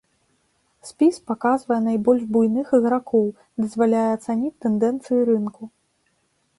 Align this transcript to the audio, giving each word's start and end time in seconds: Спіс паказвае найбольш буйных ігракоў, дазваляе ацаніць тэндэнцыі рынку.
Спіс 0.89 1.19
паказвае 1.31 1.77
найбольш 1.89 2.23
буйных 2.37 2.67
ігракоў, 2.79 3.25
дазваляе 3.67 4.09
ацаніць 4.19 4.57
тэндэнцыі 4.67 5.19
рынку. 5.33 5.63